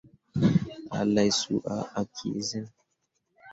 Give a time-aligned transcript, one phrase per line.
[0.97, 2.69] A laa su ah, a kii cenne.